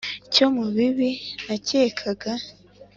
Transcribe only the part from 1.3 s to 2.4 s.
nakekaga